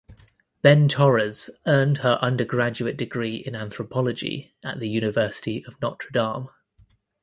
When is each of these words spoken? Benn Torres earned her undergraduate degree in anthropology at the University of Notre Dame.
Benn 0.63 0.87
Torres 0.87 1.51
earned 1.67 1.99
her 1.99 2.17
undergraduate 2.23 2.97
degree 2.97 3.35
in 3.35 3.53
anthropology 3.53 4.55
at 4.65 4.79
the 4.79 4.89
University 4.89 5.63
of 5.67 5.79
Notre 5.79 6.09
Dame. 6.11 6.47